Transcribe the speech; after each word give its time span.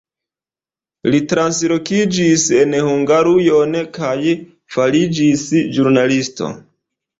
Li 1.15 1.19
translokiĝis 1.33 2.45
en 2.63 2.73
Hungarujon 2.87 3.77
kaj 4.01 4.17
fariĝis 4.79 5.47
ĵurnalisto. 5.79 6.53